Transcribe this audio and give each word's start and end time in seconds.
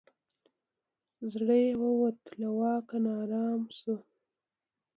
زړه 1.31 1.55
یې 1.65 1.71
ووتی 1.81 2.31
له 2.41 2.49
واکه 2.59 2.97
نا 3.03 3.13
آرام 3.23 3.61
سو 3.79 3.95